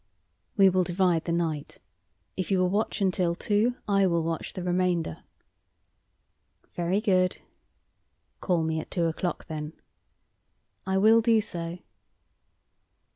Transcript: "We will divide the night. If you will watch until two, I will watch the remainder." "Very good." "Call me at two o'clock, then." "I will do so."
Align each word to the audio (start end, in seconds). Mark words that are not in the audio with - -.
"We 0.57 0.67
will 0.67 0.83
divide 0.83 1.25
the 1.25 1.31
night. 1.31 1.77
If 2.35 2.49
you 2.49 2.57
will 2.57 2.71
watch 2.71 3.01
until 3.01 3.35
two, 3.35 3.75
I 3.87 4.07
will 4.07 4.23
watch 4.23 4.53
the 4.53 4.63
remainder." 4.63 5.17
"Very 6.73 6.99
good." 6.99 7.37
"Call 8.39 8.63
me 8.63 8.79
at 8.79 8.89
two 8.89 9.05
o'clock, 9.05 9.45
then." 9.45 9.73
"I 10.87 10.97
will 10.97 11.21
do 11.21 11.39
so." 11.39 11.77